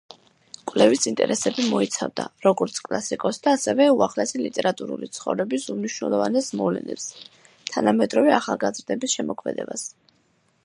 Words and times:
კვლევის 0.69 1.03
ინტერესები 1.09 1.65
მოიცავდა, 1.73 2.23
როგორც 2.45 2.79
კლასიკოსთა, 2.87 3.51
ასევე 3.57 3.85
უახლესი 3.97 4.41
ლიტერატურული 4.45 5.09
ცხოვრების 5.17 5.67
უმნიშვნელოვანეს 5.75 6.47
მოვლენებს, 6.63 7.05
თანამედროვე 7.75 8.33
ახალგაზრდების 8.39 9.19
შემოქმედებას. 9.19 9.85